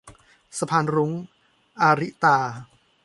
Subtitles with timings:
[0.57, 1.11] สะพานรุ้ง-
[1.81, 2.37] อาริตา